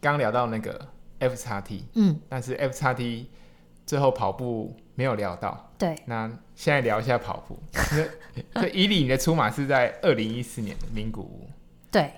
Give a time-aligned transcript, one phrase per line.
[0.00, 3.28] 刚聊到那个 F 叉 T，嗯，但是 F 叉 T
[3.84, 5.94] 最后跑步没有聊到，对。
[6.06, 7.58] 那现在聊一下跑步，
[8.54, 11.50] 所以以你的出马是在二零一四年的名古屋，
[11.90, 12.12] 对。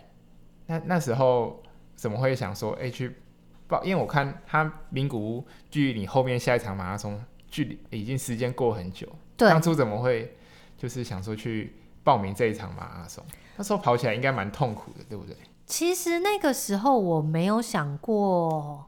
[0.66, 1.62] 那那时候
[1.96, 3.16] 怎么会想说，哎、欸，去
[3.66, 3.82] 报？
[3.82, 9.48] 因为我看他名古屋距离你后面下一场马拉松距离已经时间过很久，对。
[9.48, 10.36] 当初怎么会
[10.78, 11.74] 就是想说去
[12.04, 13.24] 报名这一场马拉松？
[13.56, 15.36] 那时候跑起来应该蛮痛苦的，对不对？
[15.72, 18.84] 其实那个时候我没有想过，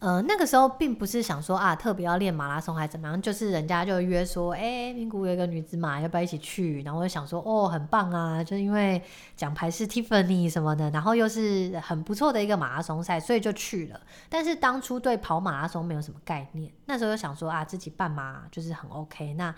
[0.00, 6.82] 呃，那个时候并不是想说啊，特别要练马拉松还怎么样，就是人家就约说，哎、名古有一个女子马，要不要一起去？
[6.82, 9.02] 然后我就想说，哦，很棒啊，就是因为
[9.34, 13.98] 奖牌是 Tiffany 什么的，然后又是很不错的一个马拉松赛，所以就去了。
[14.28, 19.54] 但是当初对跑马拉松没有什么概念，那时候就想说啊，自己半马就是很 OK，那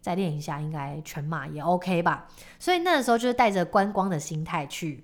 [0.00, 2.28] 再练一下应该全马也 OK 吧。
[2.60, 5.02] 所以那个时候就是带着观光的心态去。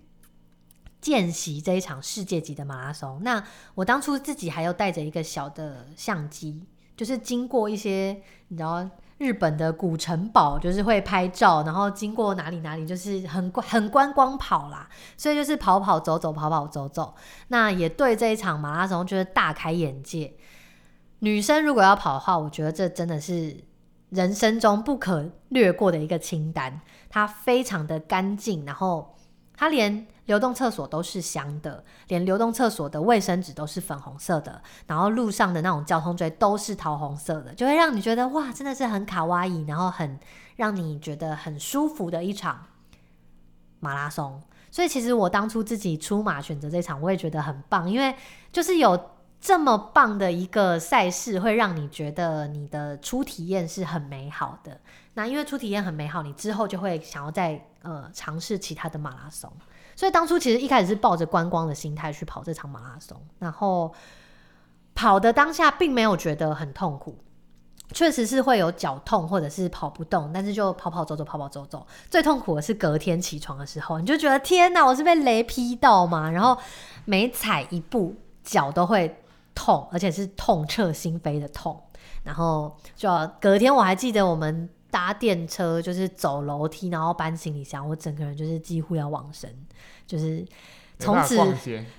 [1.05, 3.45] 见习这一场世界级的马拉松，那
[3.75, 6.65] 我当初自己还有带着一个小的相机，
[6.97, 8.89] 就是经过一些你知道
[9.19, 17.15] 日本的古城堡，就是会拍照，然后经过哪里哪里，就是很很观光跑啦，所以就是跑跑走走，跑跑走走，
[17.49, 20.33] 那也对这一场马拉松就是大开眼界。
[21.19, 23.55] 女生如果要跑的话，我觉得这真的是
[24.09, 29.15] 人生中不可略过的一个清单，它非常的干净，然后
[29.55, 30.07] 它连。
[30.27, 40.19] 流动厕所都是香的，连流动厕所的卫生纸都是粉红色的，然后路上的那种交通锥都是桃红色的，就会让你觉得哇，真的是很卡哇伊，然后很
[40.57, 42.67] 让你觉得很舒服的一场
[43.81, 44.43] 马拉松。
[44.71, 48.15] 所以其实我当初自己出马选择这场，我也觉得很棒，因为
[48.51, 54.81] 就是有这么棒的一个赛事，会让你觉得你的初体验是很美好的。
[55.13, 59.53] 那因为初体验很美好，你之后就会想要再呃尝试其他的马拉松。
[59.97, 63.95] 所以当初其实一开始是抱着观光的心态去跑这场马拉松，然后
[64.95, 67.19] 跑的当下并没有觉得很痛苦，
[67.93, 71.87] 确实是会有脚痛或者是跑不动，但是就跑跑走走跑跑走走。
[72.11, 76.31] 最痛苦的是隔天起床的时候，你就觉得天哪，我是被雷劈到吗？
[76.31, 76.57] 然后
[77.05, 79.23] 每踩一步脚都会
[79.55, 81.81] 痛，而且是痛彻心扉的痛。
[82.23, 83.09] 然后就
[83.41, 84.69] 隔天我还记得我们。
[84.95, 89.51] 搭电车就是走楼梯，然后搬行李箱，我整个人就是几乎要往生，
[90.07, 90.47] 就是
[90.99, 91.37] 从此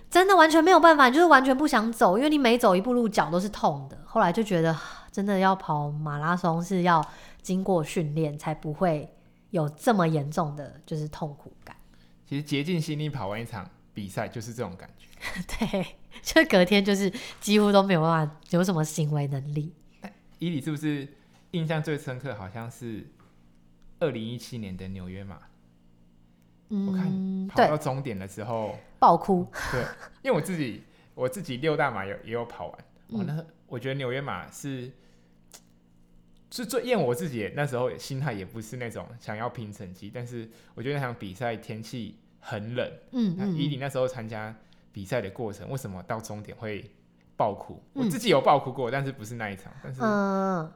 [0.10, 3.98] 真的完全没有办法，就是完全不想走，因为你每走一步路脚都是痛的。
[4.06, 4.78] 后来就觉得
[5.12, 7.06] 真的要跑马拉松是要
[7.42, 9.14] 经过训练才不会
[9.52, 11.76] 有这么严重的就是痛苦感。
[12.28, 15.08] 其实竭尽心力跑完一场比赛就是这种感觉，
[15.68, 15.86] 对，
[16.22, 19.74] 就隔天就是几乎都没有办法有什么行为能力。
[20.40, 21.08] 伊里是不是？
[21.52, 23.10] 印象最深刻好像是
[24.00, 25.40] 二零一七年的纽约马，
[26.70, 29.82] 嗯，我看跑到终点的时候爆哭，对，
[30.24, 30.84] 因为我自己
[31.14, 32.78] 我自己六大马有也有跑完，
[33.10, 34.92] 我、嗯、那我觉得纽约马是
[36.50, 44.56] 是最，因为我自己那时候心态也不是那种想要拼成绩，但是我觉得那场比赛天气很冷，嗯，嗯，以你那时候参加
[44.92, 46.90] 比赛的过程，为什么到终点会
[47.38, 47.82] 爆哭？
[47.94, 50.72] 嗯、我自己有爆哭过，但是不是那一场，但是嗯。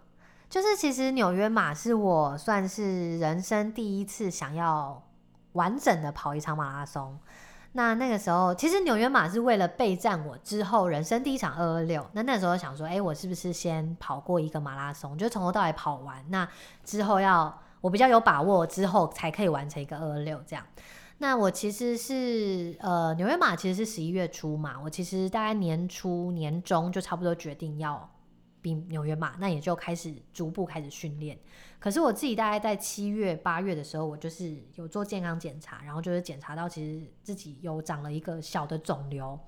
[0.50, 5.00] 就是其实纽约马是我算是人生第一次想要
[5.54, 7.18] 完整的跑一场马拉松。
[7.74, 12.04] 那那个时候，其实纽约马是为了备战我之后人生第一场二二六。
[12.14, 16.26] 那那时候想说，哎，我是不是先跑过一个马拉松，就从头到尾跑完？
[16.30, 16.50] 那
[16.84, 20.66] 之后要我比较有把握，之后才可以完成一个二二六这样。
[21.20, 28.10] 那我其实是呃纽约马其实是十一月初嘛，我其实大概年初年中就差不多决定要。
[28.62, 31.38] 比纽约嘛，那也就开始逐步开始训练。
[31.80, 39.40] 可是我自己大概在七月八月的时候，我就是有做健康检查，然后就是检查到其实自己有长了一个小的肿瘤。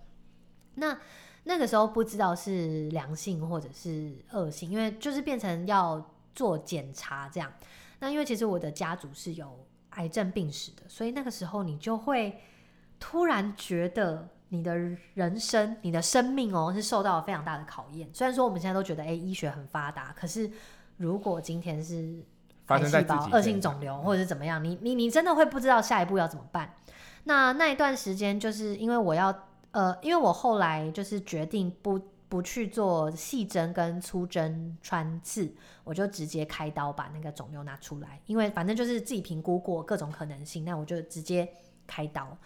[0.76, 0.98] 那
[1.44, 7.52] 那个时候不知道是良性或者是恶性，因为就是变成要做检查这样。
[8.00, 12.40] 那因为其实我的家族是有癌症病史的，所以那个时候你就会
[13.00, 14.30] 突然觉得。
[14.54, 14.78] 你的
[15.14, 18.10] 人生，你的生命哦，是受到了非常大的考验。
[18.14, 20.52] 虽然说我们现在都觉得，哎，医学很发达，可是
[20.98, 22.22] 如果今天是
[22.68, 26.74] 癌细胞、恶性肿瘤或者是怎么样，你你你真的会不知道下一步要怎么办。
[27.24, 29.34] 那那一段时间，就是因为我要
[29.72, 31.98] 呃，因为我后来就是决定不
[32.28, 35.50] 不去做细针跟粗针穿刺，
[35.86, 41.48] 我就直接开刀把那个肿瘤拿出来，因为反正就是自己评估过各种可能性，那我就直接
[41.88, 42.38] 开刀。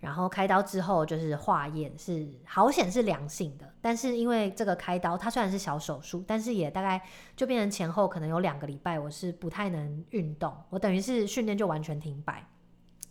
[0.00, 7.02] 然后开刀之后就是化验，是好险是良性的，但是因为这个开刀它虽然是小手术，但是也大概
[7.34, 12.46] 就变成前后可能有两个礼拜我是不太能运动，我等于是训练就完全停摆。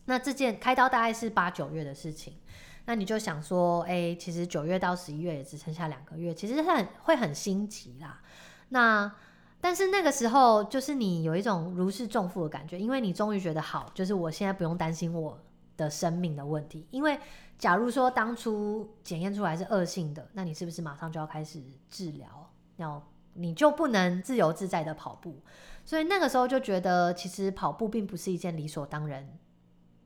[0.06, 2.38] 那这件开刀大概是八九月的事情，
[2.86, 8.22] 那你就想说，哎、其实九月到十一月也只剩下两个月，其实很会很心急啦。
[8.70, 9.14] 那
[9.60, 15.38] 但是那个时候，就是你有一种如释重负的感觉，因为你终于觉得好，就是我现在不用担心我
[15.78, 16.86] 的生命的问题。
[16.92, 17.18] 因为
[17.58, 22.52] 假如说当初检验出来是恶性的，那你是不是马上就要开始治疗？
[22.76, 23.02] 要
[23.36, 25.42] 你就不能自由自在的跑步。
[25.86, 29.26] 所以那个时候就觉得，其实跑步并不是一件理所当然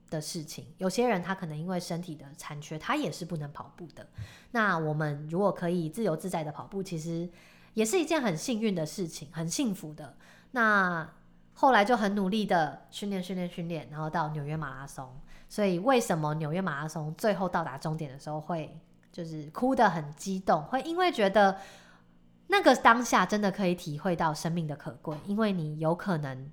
[0.10, 0.68] 的事情。
[0.78, 4.08] 有些人他可能因为身体的残缺，他也是不能跑步的。
[4.52, 7.30] 那我们如果可以自由自在的跑步，其实。
[7.74, 10.18] 也是一件很幸运的事情，很幸福的。
[10.52, 11.10] 那
[11.54, 15.10] 后来就很努力的训练、训练、训练，然后到纽约马拉松。
[15.52, 18.74] 所以为什么纽约马拉松最后到达终点的时候会
[19.12, 20.64] 就是哭得很激动？
[20.64, 21.58] 会因为觉得
[22.48, 26.50] 那个当下真的可以体会到生命的可贵，因为你有可能，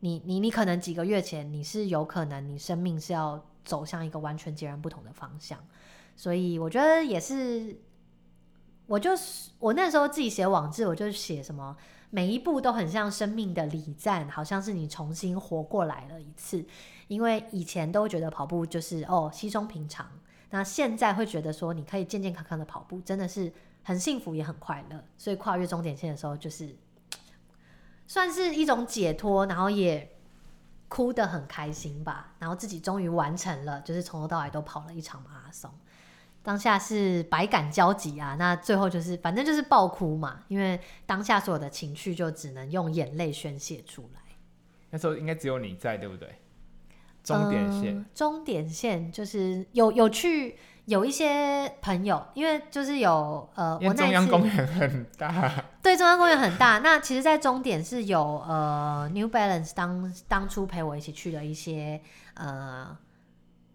[0.00, 5.56] 你你你可能几个月前你是有可能你生命是要走向一个完全截然不同的方向。
[6.16, 7.80] 所以我觉得也是。
[8.86, 11.76] 我就是我那时候自己写网志，我就写什么
[12.10, 16.64] 每一步都很像生命的礼赞，好像是你重新活过来了一次。
[17.06, 20.08] 因为以前都觉得跑步就是哦稀松平常，
[20.50, 23.52] 那现在会觉得说你可以健健康康的跑步，真的是
[23.82, 25.04] 很幸福也很快乐。
[25.16, 26.76] 所以跨越终点线的时候，就是
[28.06, 30.16] 算是一种解脱，然后也
[30.88, 32.32] 哭得很开心吧。
[32.38, 35.70] 然后自己终于完成了，就是从头到尾都跑了一场马拉松。
[36.50, 44.20] 当下是百感交集啊，那最后就是反正就是爆哭嘛，因为当下所有的情绪就只能用眼泪宣泄出来。
[44.90, 46.28] 那时候应该只有你在，对不对？
[47.22, 56.80] 终点线，呃、终点线就是有有去有一些朋友，因为就是有呃，我那中央公园很大， 对，中央公园很大。
[56.80, 62.00] 那其实，在终点是有呃，New Balance 当当初陪我一起去的一些
[62.34, 62.98] 呃。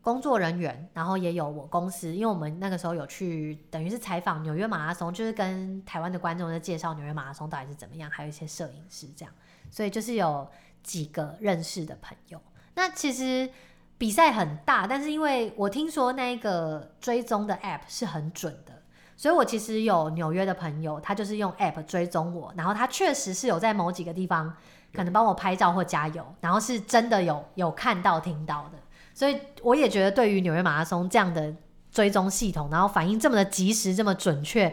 [0.06, 9.34] 工作人员，然后也有我公司，因为我们那个时候有去，等于是采访纽约马拉松，就是跟台湾的观众在介绍纽约马拉松到底是怎么样，还有一些摄影师这样，
[9.72, 10.48] 所以就是有
[10.84, 12.40] 几个认识的朋友。
[12.76, 13.50] 那其实
[13.98, 18.74] 比赛很大，但是因为我听说那个追踪的 app 是很准的，
[19.18, 24.56] 所以我其实有纽约的朋友，他就是用 app 追踪我，然后他确实是有在某几个地方
[24.94, 28.78] 可能帮我拍照或加油，然后是真的有有看到听到的。
[29.16, 31.56] 所以我也觉得，对于纽约马拉松这样的
[31.90, 34.68] 追踪系统，然后反应这么的及时、这么准确，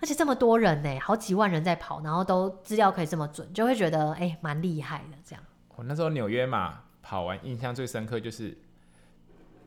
[0.00, 5.44] 而且这么多人呢，好几万人在跑，然后都资料可以这么准，就会觉得哎，蛮厉害的这样。
[5.74, 8.56] 我那时候纽约马跑完，印象最深刻就是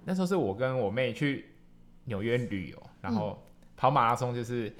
[0.06, 1.54] 那时候是我跟我妹去
[2.06, 3.46] 纽约旅游，然后
[3.76, 4.74] 跑马拉松就是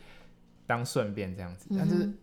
[0.66, 2.14] 当顺便这样子，嗯、但是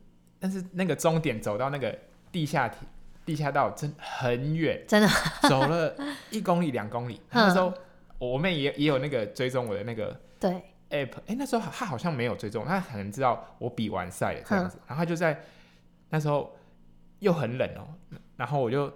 [0.40, 1.94] 但是那个终点走到那个
[2.32, 2.88] 地下铁。
[3.24, 5.08] 地下道真很远，真的
[5.48, 5.94] 走了
[6.30, 7.20] 一公里两公里。
[7.30, 7.72] 那时候
[8.18, 10.50] 我妹也也有那个追踪我的那个对。
[10.92, 15.40] app，哎、欸，那时候她好像没有追踪，她可能知道我比完赛了这样子，然后她就在
[16.10, 16.54] 那时候
[17.20, 17.80] 又很冷哦、
[18.12, 18.92] 喔，然后我就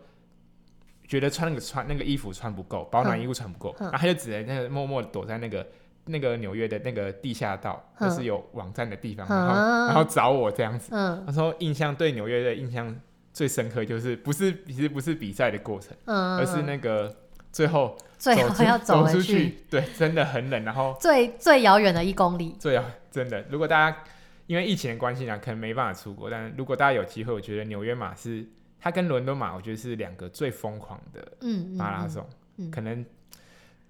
[1.08, 5.66] 觉得穿那个穿那个衣服穿不够，保暖衣服穿不够，然后她就只能那个默默躲在那个
[6.04, 9.54] 那个纽约的那个地下道，就是有网站的地方，然后
[9.86, 10.90] 然后找我这样子。
[10.92, 12.94] 那时候印象对纽约的印象。
[13.36, 17.14] 最深刻就是不是其实不是比赛的过程，嗯，而是那个
[17.52, 20.64] 最后最后要走，走出去，对，真的很冷。
[20.64, 23.44] 然后最最遥远的一公里，最遥真的。
[23.50, 24.04] 如果大家
[24.46, 28.42] 因为疫情的关系呢，可能没办法出国，但如果大家有机会，我觉得纽约马是
[28.80, 32.22] 它跟伦敦马，我觉得是两个最疯狂的马拉松。
[32.56, 33.04] 嗯嗯嗯，可能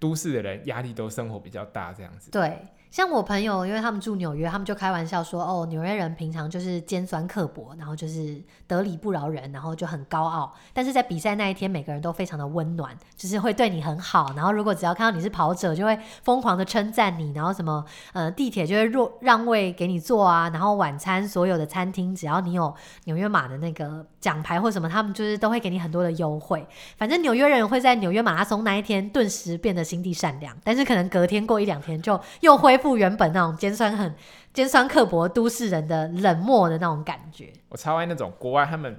[0.00, 2.33] 都市的人压力都生活比较大，这样子。
[2.33, 2.59] 对。
[2.97, 10.50] 像我朋友，因为他们住纽约，他们就开玩笑说：“哦，纽约人平常就是尖酸刻薄，然后就是得理不饶人，然后就很高傲。
[10.73, 14.33] 但是在比赛那一天，每个人都非常的温暖，就是会对你很好。
[14.35, 17.35] 然后如果只要看到你是跑者，就会疯狂的称赞你。
[17.35, 17.85] 然后什么
[18.15, 20.49] 呃，地铁就会让让位给你坐啊。
[20.49, 22.75] 然后晚餐所有的餐厅，只要你有
[23.05, 26.66] 纽约马的那个奖牌或什么，他们就是都会给你很多的优惠。
[26.97, 34.12] 反正纽约人会在纽约马拉松那一天顿时变得心地善良，但是可能隔天过一两天就又恢复。”原本那种尖酸很
[34.52, 38.99] 尖酸刻薄都市人的冷漠的那种感觉，我超爱那种国外，他们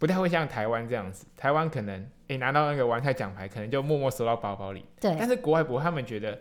[0.00, 1.24] 不太会像台湾这样子。
[1.36, 1.94] 台湾可能
[2.28, 4.84] 诶、欸、拿到那个完赛奖牌，可能就默默收到包包里。
[4.98, 6.38] 对，但是国外不，他们觉得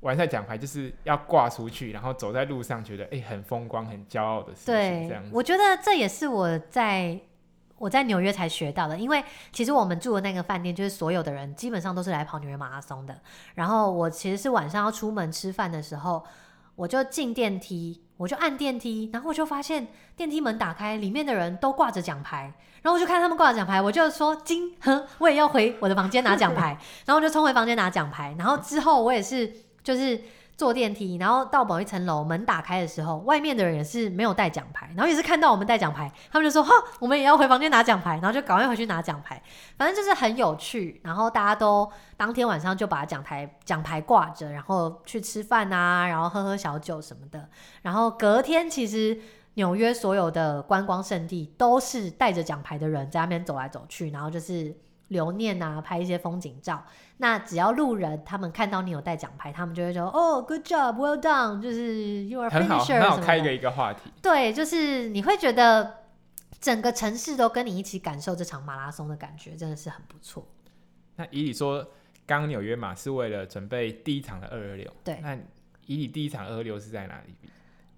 [0.00, 4.74] 完赛奖牌就是要挂出去，然后走在路上觉得诶、欸、很风光、很骄傲的事情。
[4.74, 5.30] 对，这样子。
[5.32, 7.20] 我觉得这也是我在
[7.78, 13.20] 我在纽约才学到的，因为其实我们住的那个饭店，就是所有的人基本上都是来跑纽约马拉松的。
[13.54, 16.24] 然后我其实是晚上要出门吃饭的时候。
[16.76, 22.52] 我就进电梯，我就按电梯，然后我就发现电梯门打开，里面的人都挂着奖牌，
[22.82, 29.50] 然后我就看他们挂着奖牌，我就说金，哼，我也要回我的房间拿奖牌，然后我就冲回房间拿奖牌，然后之后我也是
[29.82, 30.20] 就是。
[30.56, 39.42] 坐电梯，然后到某一层楼，门打开的时候，外面的人也是没有带奖牌，然后也是看到我们带奖牌，他们就说：“哈，我们也要回房间拿奖牌。”然后就赶快回去拿奖牌，
[39.76, 40.98] 反正就是很有趣。
[41.04, 47.48] 然后大家都当天晚上就把奖牌奖牌挂着，然后去吃饭啊，然后喝喝小酒什么的。
[47.82, 49.20] 然后隔天，其实
[49.54, 54.74] 纽约所有的观光胜地都是带着奖牌的人在那边走来走去，然后就是。
[55.08, 56.84] 留念啊，拍一些风景照。
[57.18, 62.68] 那只要路人他们看到你有带奖牌，他们就会说：“哦，good job，well done。”就是 you are finisher。
[62.68, 64.10] 很好，很好开一个一个话题。
[64.20, 66.04] 对，就是你会觉得
[66.60, 70.46] 整个城市都跟你一起感受这场马拉松的感觉，真的是很不错。
[71.14, 71.86] 那以你说，
[72.26, 74.92] 刚纽约马是为了准备第一场的二二六。
[75.02, 75.18] 对。
[75.22, 75.34] 那
[75.86, 77.48] 以你第一场二二六是在哪里比？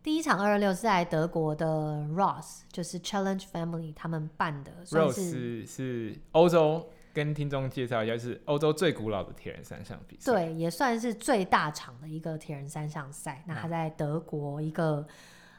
[0.00, 4.70] 第一场二二六是在德国的 Ross，就是 Challenge Family 他们办的。
[4.90, 6.88] Ross 是欧洲。
[7.18, 13.42] 跟听众介绍一下，是欧洲最古老的铁人三项比赛，对，也算是最大场的一个铁人三项赛。
[13.44, 15.04] 那它在德国一个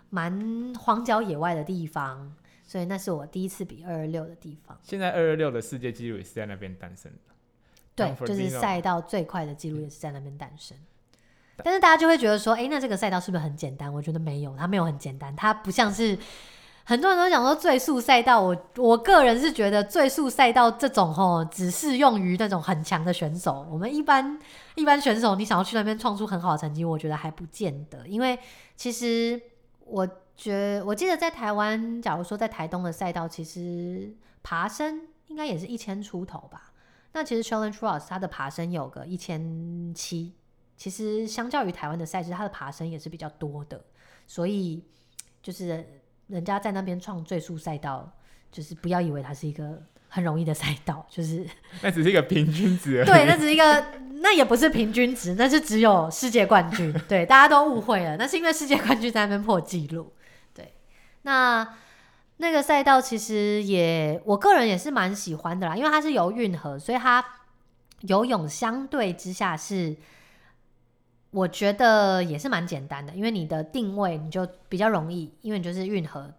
[0.09, 4.79] 蛮荒郊野外的地方，所以那是我第一次比二二六的地方。
[4.81, 7.33] 现在二二六的世界纪录也是在那边诞生的，
[7.93, 10.77] 对，就是赛道最快的纪录也是在那边诞生。
[11.61, 13.93] 但是大家就会觉得说，哎、欸，那这个赛道是不是很简单？
[13.93, 16.17] 我觉得没有，它没有很简单，它不像是。
[16.89, 23.63] 很多人都讲说最速赛道，我我个人是觉得最速赛道这种吼，只适用于那种很强的选手。
[23.69, 24.39] 我们一般
[24.73, 28.07] 一般选手，你想要去那边创出很好的成绩，我觉得还不见得。
[28.07, 28.39] 因为
[28.75, 29.39] 其实
[29.85, 36.73] 我觉我记得在台湾，假如说在台东的赛道，其实爬升应该也是一千出头吧。
[37.13, 40.33] 那其实 Challenge Ross 它的爬升有个一千七，
[40.75, 43.79] 其实相较于台湾的赛事，它的爬升也是比较多的。
[44.25, 44.83] 所以
[45.43, 45.98] 就是。
[46.29, 48.11] 人家在那边创最速赛道，
[48.51, 51.45] 就是不要以为它是一个很容易的赛道， 就是
[51.81, 53.03] 那只是一个平均值。
[53.05, 53.85] 对，那只是一个，
[54.21, 56.93] 那也不是平均值，那是只有世界冠军。
[57.07, 60.13] 对，大家都误会了，那是因为世界冠军在那边破纪录。
[60.53, 60.73] 对，
[61.23, 61.75] 那
[62.37, 67.23] 那个赛道其实也，我个人也是蛮喜欢的啦，因为它是游运河，所以它
[68.01, 69.95] 游泳相对之下是。
[71.31, 76.33] 我觉得也是蛮简单的，因为你的定位你就比较容易，因为你就是运河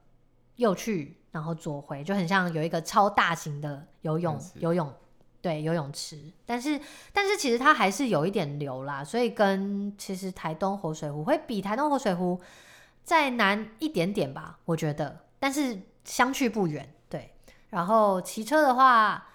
[0.57, 4.93] 右去，然后左回，就很像有一个超大型的游泳游泳
[5.41, 6.19] 对游泳池。
[6.45, 6.81] 但是
[7.13, 12.41] 但是其实它还是有一点流啦，所以跟其实台东活水湖会比台东活水湖
[13.05, 16.93] 再难一点点吧，我觉得，但是相去不远。
[17.09, 17.33] 对，
[17.69, 19.29] 然后骑车的话。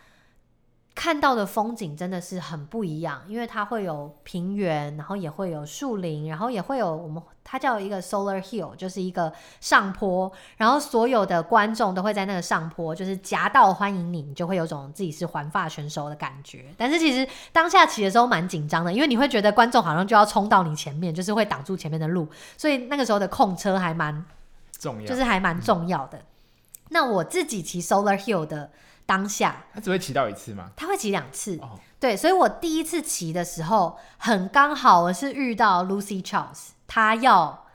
[0.96, 16.74] 看到的风景真的是很不一样，因为它会有平原，然后也会有树林，然后也会有我们它叫一个 Solar Hill，就是一个上坡，然后所有的观众都会在那个上坡，就是夹道欢迎你，你就会有种自己是环法选手的感觉。
[16.78, 22.26] 但是其实当下骑的时候蛮紧张的，因为你会觉得观众好像就要冲到你前面，就是会挡住前面的路，
[22.58, 24.26] 所以那个时候的控车还蛮
[24.80, 26.22] 重要，就是还蛮重要的。
[26.90, 28.72] 那我自己骑 Solar Hill 的。
[29.06, 30.72] 当下他只会骑到一次吗？
[30.76, 37.66] 他会骑两次，哦，对，所以我第一次骑的时候很刚好，我是遇到 Lucy Charles，他要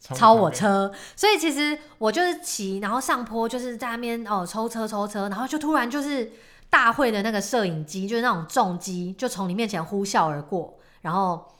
[0.00, 6.32] 超我车，所以其实我就是骑，然后上坡就是在那边哦抽车抽车，然后就突然就是
[6.68, 11.50] 大会的那个摄影机，就是那种重机，就从你面前呼啸而过，然后。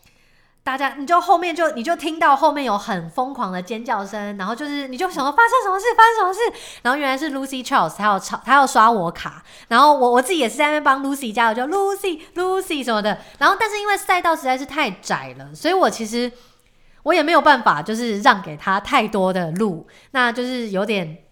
[0.65, 6.41] 大家，你就后面就你就听到后面有很疯狂的尖叫声，然后就是你就想说发生什么事，发生什么事，
[6.83, 16.33] 然后原来是 Lucy Charles，他要超他要刷我卡，然后我我自己也是在那边帮 Lucy 加油，就 Lucy Lucy 什么的，然后但是因为赛道实在是太窄了，所以我其实
[17.03, 21.24] 我也没有办法就是让给他太多的路，那就是有点。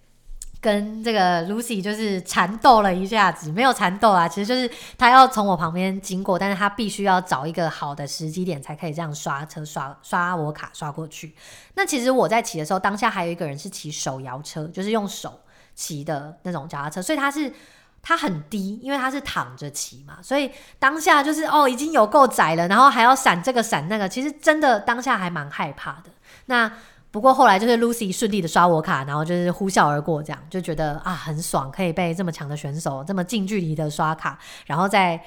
[0.62, 11.34] 跟这个 Lucy 就是缠斗了一下子，没有缠斗啊，其实就是他要从我旁边经过，但是他必须要找一个好的时机点才可以这样刷车刷刷我卡刷过去。
[11.74, 15.40] 那其实我在骑的时候，当下还有一个人是骑手摇车，就是用手
[15.74, 17.52] 骑的那种脚踏车，所以他是
[18.00, 26.10] 他很低，因为他是躺着骑嘛，所以当下就是哦已经有够窄了，然后还要闪这个闪那个，其实真的当下还蛮害怕的。
[26.46, 26.70] 那
[27.12, 35.22] 不过后来就是 Lucy 顺利的刷我卡，然后就是呼啸而过，这样就觉得啊很爽，可以被这么强的选手这么近距离的刷卡，然后在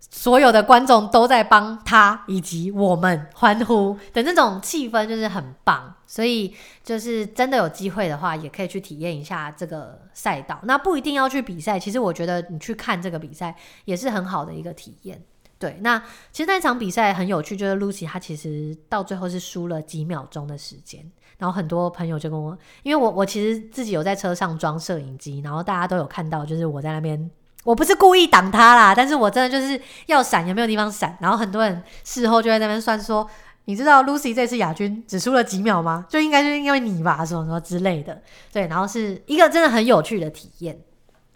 [0.00, 10.58] 所有的观众都在帮他以及我们欢呼的那种气氛就是很棒，所以就是真的有机会的话，也可以去体验一下这个赛道。
[10.64, 13.54] 那不一定要去比赛，其实我觉得你去看这个比赛
[13.84, 15.22] 也是很好的一个体验。
[15.60, 16.02] 对，那
[16.32, 21.04] 其实那场比赛很有趣，就是 Lucy 她其实到最后是输了几秒钟的时间，
[21.36, 27.30] 然后很多朋友就跟我，因为我我其实自己有在车上装摄影机，然后大家都有看到，就是我在那边，
[27.62, 33.28] 我不是故意挡他啦，但是我真的就是要闪也没有地方闪，然后很多人事后就在那边算说，
[33.66, 36.06] 你知道 Lucy 这次亚军只输了几秒吗？
[36.08, 40.80] 就应该就是因为你吧，什么什么之类的，对，然后是一个真的很有趣的体验。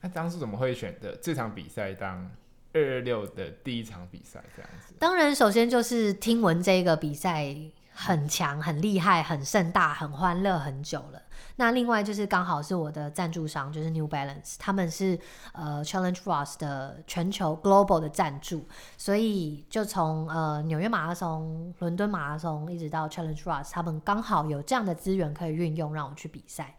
[0.01, 2.31] 那当初怎么会选择这场比赛当？
[2.75, 7.55] 二二六的第一场比赛这样子，当然首先就是听闻这个比赛
[7.93, 11.23] 很强、很厉害、很盛大、很欢乐很久了。
[11.57, 15.17] 那另外就是刚好是我的赞助商，就是 New Balance，他们是
[15.53, 18.67] 呃 Challenge Ross 的全球 Global 的赞助，
[18.99, 26.77] 所以就从呃纽约马拉松、伦敦马拉松一直到 Challenge Ross，他们刚好有这样的资源可以运用，让我去比赛。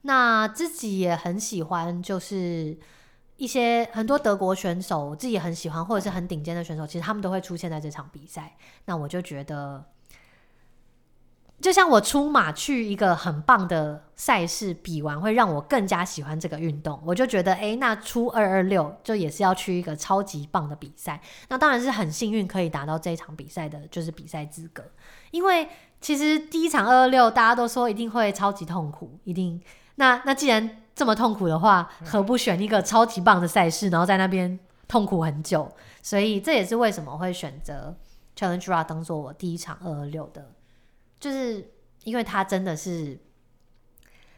[0.00, 2.78] 那自己也很喜欢，就是。
[3.36, 8.56] 一些很多德国选手，我自己很喜欢，或者是很顶尖的选手，其实他们都会出现在这场比赛。
[8.86, 9.84] 那我就觉得，
[11.60, 16.98] 就像我出马去一个很棒的赛事比完，会让我更加喜欢这个运动。
[17.04, 21.20] 我就觉得，哎、那出二二六就也是要去一个超级棒的比赛。
[21.48, 24.82] 那当然是很幸运可以达到这一场比赛的，就是比赛资格。
[25.30, 25.68] 因为
[26.00, 29.60] 其实第一场二二六大家都说一定会超级痛苦，一定。
[29.96, 35.70] 那那既然这么痛苦的话，何不选一个超级棒的赛事，然后在那边痛苦很久？
[36.02, 37.94] 所以这也是为什么会选择
[38.34, 40.54] Challenge R 当做我第一场二二六的，
[41.20, 41.70] 就是
[42.04, 43.20] 因为它真的是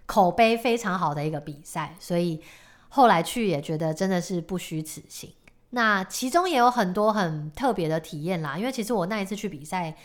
[0.05, 2.43] 口碑非常好的一个比赛，所以
[2.89, 5.33] 后来去也觉得真的是不虚此行。
[5.71, 9.97] 那其中也有很多很特别的体验啦，因为其实我那一次去比赛，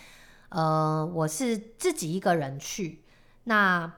[0.50, 3.02] 呃，我是自己一个人去，
[3.46, 3.92] 那。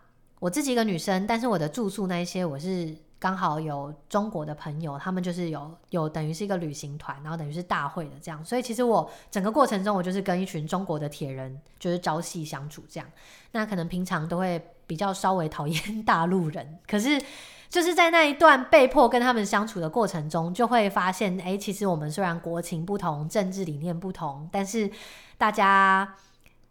[0.45, 13.09] 我自己一个女生，但是我的住宿那一些，我是刚好有中国的朋友，他们就是有有等于是一个旅行团，然后等于是大会的这样，所以其实我整个过程中，我就是跟一群中国的铁人就是朝夕相处这样。
[13.53, 17.19] 那可能平常都会比较稍微讨厌 大陆人，可是
[17.67, 24.91] 就是在那一段被迫跟他们相处的过程中，就会发现，哎，其实我们虽然国情不同，政治理念不同，但是
[25.39, 26.13] 大家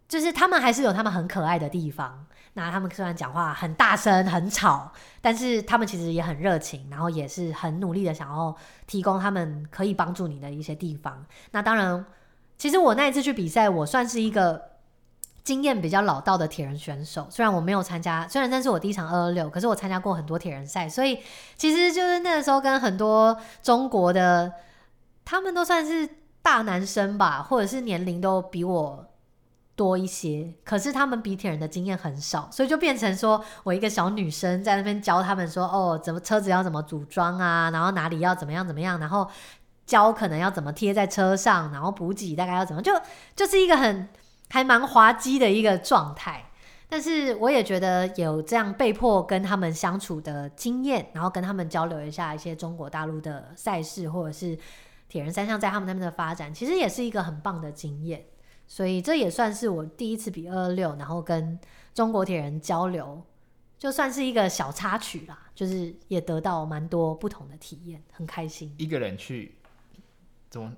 [0.08, 2.26] 就是他们还是有他们很可爱的地方。
[2.56, 8.54] 那他们虽然讲话很大声、很吵，但是他们其实也很热情，然后也是很努力的想要
[8.86, 11.26] 提供他们可以帮助你的一些地方。
[11.50, 12.04] 那当然，
[12.56, 14.62] 其实我那一次去比赛，我算是一个
[15.42, 17.26] 经验比较老道的铁人选手。
[17.28, 21.18] 虽然我没有参加，虽然那是我第一场二二六，可是我参加过很多铁人赛，所以
[21.56, 24.52] 其实就是那个时候跟很多中国的，
[25.24, 26.08] 他们都算是
[26.40, 29.04] 大男生吧，或者是年龄都比我。
[29.76, 39.28] 多一些，可是他们比铁人的经验很少，所以就变成说我一个小女生在那边教他们说，哦，怎么车子要怎么组装啊，然后哪里要怎么样怎么样，然后
[39.84, 42.92] 胶可能要怎么贴在车上，然后补给大概要怎么，就
[43.34, 44.08] 就是一个很
[44.50, 46.50] 还蛮滑稽的一个状态。
[46.88, 54.56] 但是我也觉得有这样被迫跟他们相处的经验，然后跟他们交流一下一些中国大陆的赛事或者是
[55.08, 58.24] 铁人三项在他们那边的发展，其实也是一个很棒的经验。
[58.66, 61.58] 所以这也算是我第一次比二二六，然后跟
[61.92, 63.22] 中国铁人交流，
[63.78, 65.38] 就算是一个小插曲啦。
[65.54, 68.74] 就是也得到蛮多不同的体验，很开心。
[68.76, 69.54] 一个人去，
[70.50, 70.72] 怎么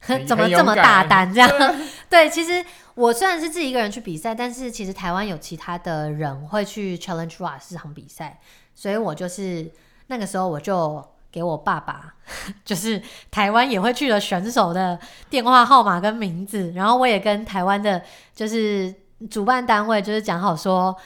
[0.26, 1.50] 怎么这么大胆这样？
[2.08, 8.40] 对，其实我虽然是自己一个人去比赛，但是其实台湾有其他的人会去 Challenge 这场比赛，
[8.74, 9.70] 所以我就是
[10.06, 11.06] 那个时候我就。
[11.36, 12.14] 给我爸爸，
[12.64, 12.98] 就是
[13.30, 18.00] 台湾也会去的选手的电话号码跟名字，然后我也跟台湾的，
[18.34, 18.94] 就是
[19.28, 20.96] 主办单位，就是讲好说，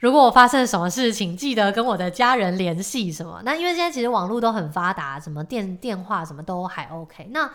[0.00, 3.42] 如果我发生什么事情，记得跟我的家人联系什么。
[3.44, 7.28] 那因为现在其实网络都很发达，什么电电话什么都还 OK。
[7.30, 7.50] 那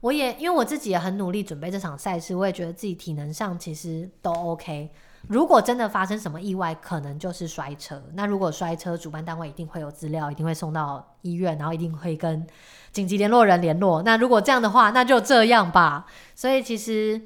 [0.00, 4.90] 我也因为我自己也很努力准备这场赛事，我也觉得自己体能上其实都 OK。
[5.28, 8.02] 如果真的发生什么意外，可能就是摔车。
[8.12, 12.46] 那如果摔车，主办单位一定会有资料，一定会送到医院，然后一定会跟
[12.92, 14.02] 紧急联络人联络。
[14.02, 16.06] 那如果这样的话，那就这样吧。
[16.34, 17.22] 所以其实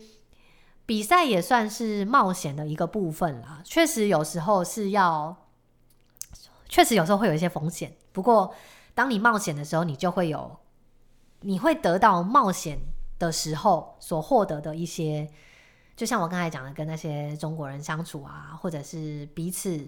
[0.87, 3.61] 比赛也算是冒险的一个部分啦。
[3.65, 5.37] 确实有时候是要，
[6.69, 7.93] 确实有时候会有一些风险。
[8.13, 8.55] 不过
[8.95, 10.59] 当你冒险的时候，你就会有，
[11.41, 12.79] 你会得到冒险
[13.19, 15.29] 的时候所获得的一些。
[15.99, 19.85] 就像我刚才讲的，跟那些中国人相处啊，或者是彼此，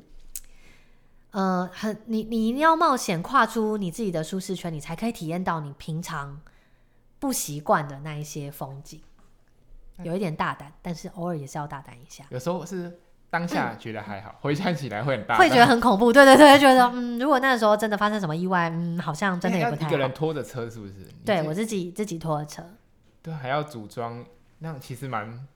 [1.30, 6.40] 呃，很你你一定要冒险跨出你自己的舒适圈，你才可以体验到你平常
[7.20, 9.00] 不习惯的那一些风景。
[10.02, 12.24] 有一点大胆，但是偶尔也是要大胆一下。
[12.30, 12.98] 有时候是
[13.30, 16.12] 当下觉得还好，嗯、回想起来会很大胆，会觉得很恐怖。
[16.12, 19.88] 对对对，觉得嗯，如果那个时候真的发生什么意外，嗯，好像真的也不太好。
[19.88, 21.06] 一个人拖着车是不是？
[21.24, 22.64] 对，我自己自己拖着车。
[23.22, 24.24] 对，还要组装，
[24.58, 25.46] 那其实蛮。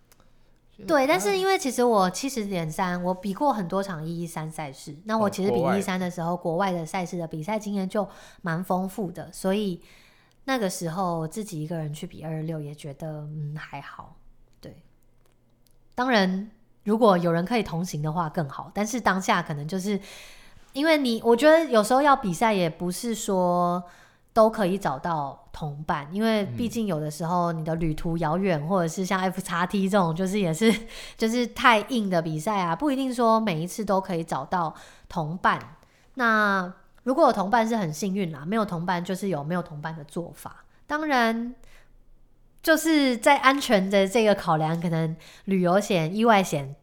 [0.88, 4.96] 对，但是因为其实我七十点三，我比过很多场一一三赛事。
[5.04, 8.08] 那我其实比一一三的时候，国外的赛事的比赛经验就
[8.42, 9.80] 蛮丰富的，所以
[10.44, 14.16] 那个时候自己一个人去比二二六也觉得嗯还好。
[14.60, 14.82] 对，
[15.94, 16.50] 当然
[16.82, 20.00] 如果有人可以同行的话更好，但是当下可能就是
[20.72, 23.82] 因为你，我觉得有时候要比赛也不是说。
[24.35, 30.75] 都可以找到同伴，因为毕竟有的时候你的旅途遥远，或者是像 F 叉 T 这种，就是也是
[31.16, 34.75] 就是太硬的比赛啊，不一定说每一次都可以找到
[35.09, 35.77] 同伴。
[36.14, 36.70] 那
[37.05, 40.64] 如果有同伴是很幸运啦，没有同伴就是有没有同伴的做法。
[40.88, 41.55] 当然，
[42.61, 46.75] 就是在安全的这个考量，可能旅游险、意外险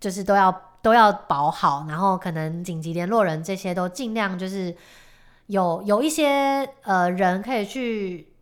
[0.00, 4.74] 就是都要都要保好，然后可能紧急联络人这些都尽量就是。
[5.46, 6.26] 有有一些
[6.82, 8.32] 呃人可以去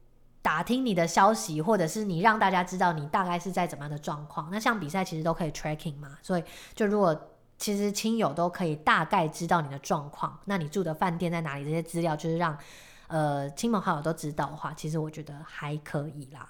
[0.41, 4.49] 打听你的消息，或者是你让大家知道你大概是在怎么样的状况。
[4.51, 12.57] 那像比赛其实都可以 tracking 嘛，所以就如果其实亲友都可以大概知道你的状况，那你住的饭店在哪里，这些资料就是让
[13.07, 16.49] 呃亲朋好友都知道的话，其实我觉得还可以啦。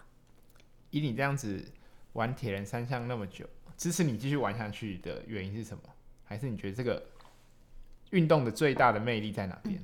[0.90, 1.64] 以你这样子
[2.12, 5.82] 玩铁人三项那么久，支持你继续玩下去的原因是什么？
[6.24, 7.02] 还是你觉得这个
[8.10, 9.78] 运动的最大的魅力在哪边？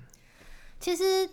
[0.81, 1.29] 其实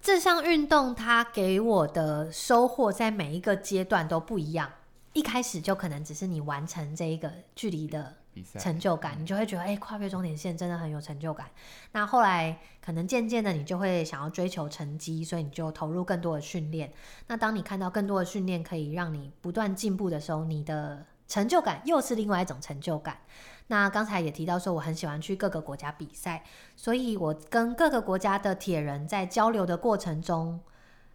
[0.00, 4.70] 这项运动它给我的收获在每一个阶段都不一样。
[5.14, 8.14] 一开始就可能只是你完成这一个距离的
[8.60, 11.50] 成就感，你就会觉得哎，跨越终点线真的很有成就感。
[11.92, 16.92] 那后来可能渐渐的你就会想要追求成绩，所以你就投入更多的训练。
[17.26, 23.18] 那当你看到更多的训练可以让你不断进步的时候，你的成就感又是另外一种成就感。
[23.68, 30.60] 那刚才也提到说，我很喜欢去各个国家比赛，所以我跟各个国家的铁人在交流的过程中，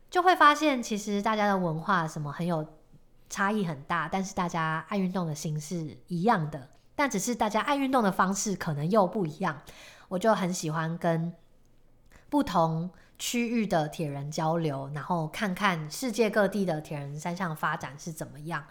[0.10, 2.66] 就会发现其实大家的文化什么很有
[3.30, 9.62] 差异很大，但是大家爱运动的心是一样的，但只是大家爱运动的方式可能又不一样。
[10.10, 11.34] 我就很喜欢跟
[12.30, 18.66] 不同区域的铁人交流，然后看看世界各地的铁人三项发展是怎么样。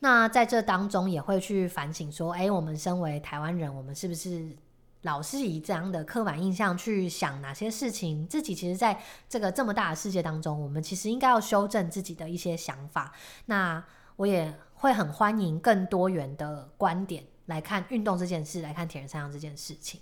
[0.00, 4.54] 那在这当中也会去反省说，哎，我们身为台湾人，我们是不是
[5.02, 8.26] 老是以这样的刻板印象去想哪些事情？
[8.28, 13.12] 自己其实在这个这么大的世界当中，我们其实应该要修正自己的一些想法。
[13.46, 13.82] 那
[14.16, 20.00] 我也会很欢迎更多元的观点来看运动这件事，来看铁人三项这件事情。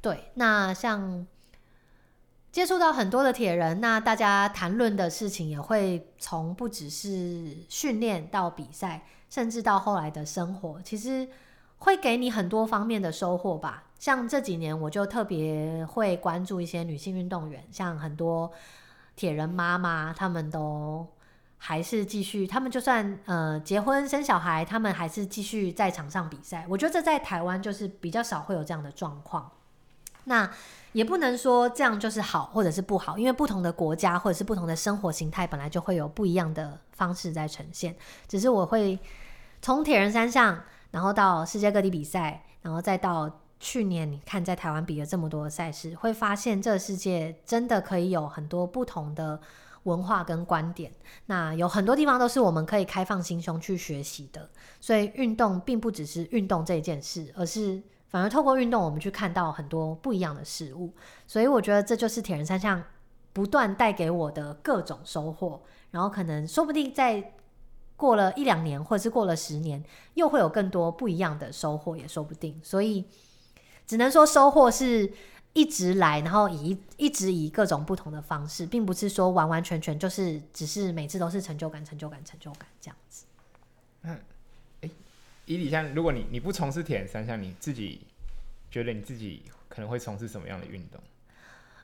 [0.00, 1.26] 对，那像
[2.50, 9.06] 接触到很多的铁人，那大家谈论的事情也会从不只是训练到比赛。
[9.32, 11.26] 甚至到后来的生活，其实
[11.78, 13.84] 会给你很多方面的收获吧。
[13.98, 18.52] 像这几年，我就特别会关注一些女性运动员，像很多
[19.16, 21.06] 铁人妈妈，她们都
[21.56, 26.66] 还是继续，她们就算呃结婚生小孩，她们还是继续在场上比赛。
[26.68, 29.50] 我觉得这在台湾就是比较少会有这样的状况。
[30.24, 30.48] 那
[30.92, 37.96] 也不能说这样就是好或者是不好，因为不同的国家或者是不同的生活形态，本来就会有不一样的方式在呈现。
[38.28, 38.98] 只是我会。
[39.62, 49.40] 从铁人三项，然后到世界各地比赛，然后再到去年，你看在台湾比了这么多赛事，会发现这个世界真的可以有很多不同的
[49.84, 50.90] 文化跟观点。
[51.26, 54.50] 那有很多地方都是我们可以开放心胸去学习的。
[54.80, 60.92] 所以运动并不只是运动这一件事，而是反而透过运动，我们去看到很多不一样的事物。
[61.28, 62.82] 所以我觉得这就是铁人三项
[63.32, 65.62] 不断带给我的各种收获。
[65.92, 67.34] 然后可能说不定在。
[68.02, 69.80] 过了一两年，或者是过了十年，
[70.14, 72.60] 又会有更多不一样的收获，也说不定。
[72.60, 73.04] 所以，
[73.86, 75.12] 只能说收获是
[75.52, 83.24] 一直来，然后以一直以各种不同的方式，并不是说完完全全就是只是每次都是成就感、成就感、成就感这样子。
[84.02, 84.18] 嗯，
[84.80, 84.90] 诶，
[85.46, 88.00] 以你像，如果你你不从事铁人三项，你自己
[88.68, 91.00] 觉得你自己可能会从事什么样的运动？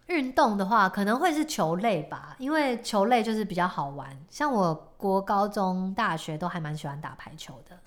[0.09, 4.09] 运动的话，可能会是球类吧，因为球类就是比较好玩。
[4.31, 7.79] 像我国高中、大学都还蛮喜欢打排球的。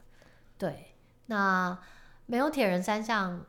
[0.57, 0.93] 对，
[1.25, 1.77] 那
[2.27, 3.43] 没有铁人三项，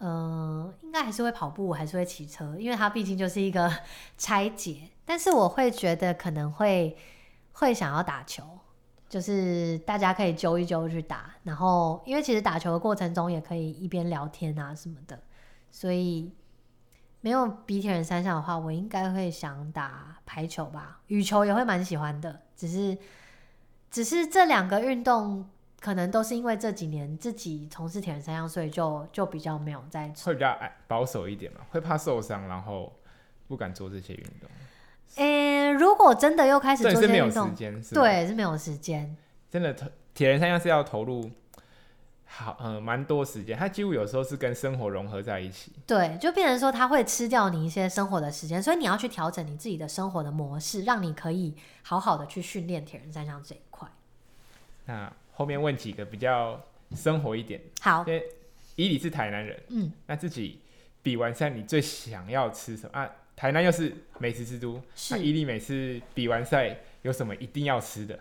[0.00, 3.72] 嗯、应该还是会跑步，还是会骑车，因为它毕竟就是一个
[4.18, 4.90] 拆解。
[5.06, 6.96] 但是我会觉得可能会
[7.52, 8.44] 会想要打球，
[9.08, 15.18] 就是大家可以揪一揪去打，然后因为其实打球的过程中也可以一边聊天啊什么的，
[15.70, 16.30] 所以。
[17.22, 22.42] 没有比铁人三项的话，我应该会想打排球吧，羽球也会蛮喜欢的。
[22.54, 22.98] 只是，
[23.90, 25.48] 只是这两个运动
[25.80, 30.12] 可能都是因为这几年自己从事铁人三项，所以就就比较没有在。
[30.24, 30.58] 会比较
[30.88, 32.92] 保守一点嘛，会怕受伤，然后
[33.46, 34.50] 不敢做这些运动。
[35.16, 39.16] 欸，如果真的又开始做这些运动，对，是没有时间，对，是没有时间。
[39.48, 39.76] 真的，
[40.12, 41.30] 铁人三项是要投入
[42.34, 43.56] 好，嗯，蛮多时间。
[43.56, 45.70] 它几乎有时候是跟生活融合在一起。
[45.86, 53.86] 对，就变成说它会吃掉你一些生活的时间，所以你要去调整你自己的生活的模式，让你可以好好的去训练铁人三项这一块。
[54.86, 56.58] 那后面问几个比较
[56.96, 57.60] 生活一点。
[57.82, 58.24] 好，因为
[58.76, 60.60] 以你是台南人，嗯，那自己
[61.02, 63.10] 比完赛，你最想要吃什么啊？
[63.36, 68.18] 台南又是美食之都，那以你每次比完赛有什么一定要吃的？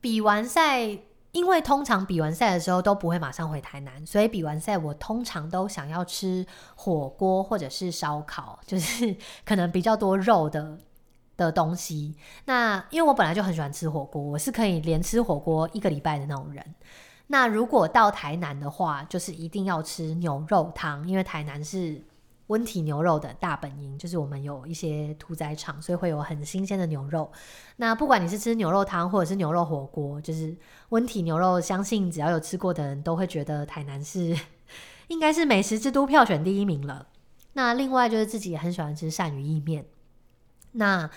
[0.00, 0.98] 比完赛，
[1.32, 10.78] 因为通常比完赛的时候都不会马上回台南，所以比完赛我通常都想要吃火锅或者是烧烤，就是可能比较多肉的
[11.36, 12.16] 的东西。
[12.46, 16.74] 那因为我本来就很喜欢吃火锅，我是可以连吃火锅一个礼拜的那种人。
[17.28, 22.02] 那如果到台南的话，就是一定要吃牛肉汤，因为台南是。
[22.50, 27.30] 温体牛肉的大本营，就是我们有一些屠宰场，所以会有很新鲜的牛肉。
[27.76, 30.56] 那不管你是吃牛肉汤或者是牛肉火锅，就是
[30.88, 34.36] 温体牛肉，相信只要有吃过的人都会觉得台南是
[35.06, 37.06] 应该是美食之都票选第一名了。
[37.52, 39.86] 那另外就是自己也很喜欢吃鳝鱼意面。
[40.72, 41.08] 那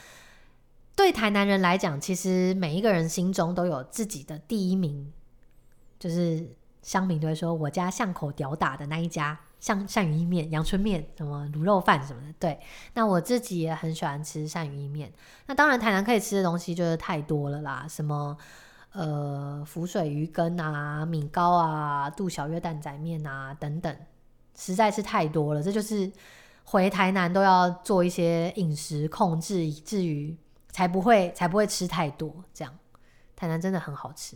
[0.95, 5.11] 对台南人来讲，其实每一个人心中都有自己的第一名，
[5.97, 9.39] 就是乡民都会说我家巷口屌打的那一家。
[9.63, 12.59] 像鳝鱼意面、阳春面、什么卤肉饭什么的，对。
[12.95, 15.09] 那我自己也很喜欢吃鳝鱼意面。
[15.45, 18.37] 那当然，台南可以吃的东西就是太多了啦，什么
[18.91, 23.97] 呃浮水鱼羹啊、米糕啊、杜小月蛋仔面啊等等，
[24.53, 25.63] 实在是太多了。
[25.63, 26.11] 这就是
[26.65, 30.37] 回台南都要做一些饮食控制，以至于
[30.71, 32.35] 才不会才不会吃太多。
[32.53, 32.79] 这样，
[33.33, 34.35] 台南真的很好吃。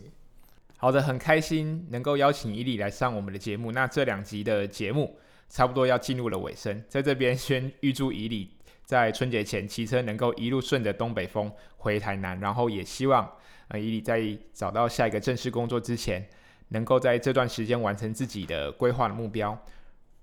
[0.80, 3.72] 好的，很开心能够邀请伊俐来上我们的节目。
[3.72, 8.48] 那这两集的节目差不多要进入了尾声，在这边先预祝伊俐
[8.84, 13.28] 在春节前骑车能够一路顺着东北风回台南，然后也希望
[13.66, 16.24] 呃伊俐在找到下一个正式工作之前，
[16.68, 19.58] 能够在这段时间完成自己的规划的目标。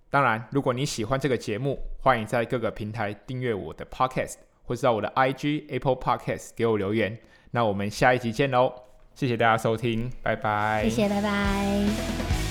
[0.09, 7.19] 当然，如果你喜欢这个节目，欢迎在各个平台订阅我的 Podcast，或是到我的 IG Apple Podcast 给我留言。
[7.51, 8.84] 那我们下一集见喽！
[9.15, 10.83] 谢谢大家收听，拜拜。
[10.83, 12.44] 谢谢，拜拜。